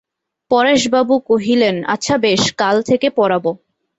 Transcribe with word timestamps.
পরেশবাবু 0.51 1.15
কহিলেন, 1.29 1.75
আচ্ছা 1.85 2.15
বেশ, 2.17 2.41
কাল 2.53 2.75
থেকে 2.81 3.07
পড়াব। 3.09 3.45